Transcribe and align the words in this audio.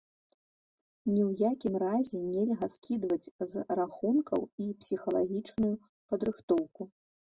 Ні 1.11 1.19
ў 1.29 1.31
якім 1.51 1.73
разе 1.83 2.17
нельга 2.31 2.69
скідваць 2.75 3.29
з 3.53 3.65
рахункаў 3.81 4.41
і 4.65 4.73
псіхалагічную 4.83 5.71
падрыхтоўку. 6.09 6.91